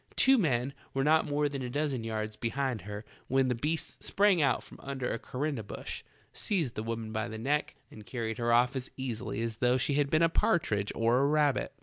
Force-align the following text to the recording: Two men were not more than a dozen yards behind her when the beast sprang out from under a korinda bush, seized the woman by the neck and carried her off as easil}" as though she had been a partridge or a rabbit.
Two 0.15 0.39
men 0.39 0.73
were 0.95 1.03
not 1.03 1.27
more 1.27 1.47
than 1.47 1.61
a 1.61 1.69
dozen 1.69 2.03
yards 2.03 2.35
behind 2.35 2.81
her 2.81 3.05
when 3.27 3.49
the 3.49 3.53
beast 3.53 4.01
sprang 4.03 4.41
out 4.41 4.63
from 4.63 4.79
under 4.81 5.07
a 5.11 5.19
korinda 5.19 5.61
bush, 5.61 6.01
seized 6.33 6.73
the 6.73 6.81
woman 6.81 7.11
by 7.11 7.27
the 7.27 7.37
neck 7.37 7.75
and 7.91 8.03
carried 8.03 8.39
her 8.39 8.51
off 8.51 8.75
as 8.75 8.89
easil}" 8.97 9.31
as 9.39 9.57
though 9.57 9.77
she 9.77 9.93
had 9.93 10.09
been 10.09 10.23
a 10.23 10.27
partridge 10.27 10.91
or 10.95 11.19
a 11.19 11.27
rabbit. 11.27 11.71